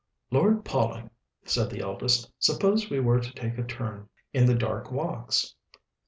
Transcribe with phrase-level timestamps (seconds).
[0.31, 1.03] "Lord, Polly,"
[1.45, 5.53] said the eldest, "suppose we were to take a turn in the dark walks?"